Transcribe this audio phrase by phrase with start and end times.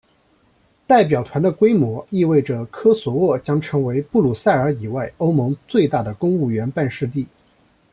[0.87, 7.27] 代表团的规模意味着科索沃将成为布鲁塞尔以外欧盟最大的公务员办事地。